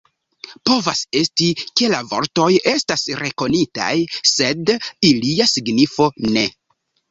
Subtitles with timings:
[0.69, 1.49] Povas esti,
[1.81, 3.93] ke la vortoj estas rekonitaj,
[4.33, 4.75] sed
[5.13, 6.49] ilia signifo ne.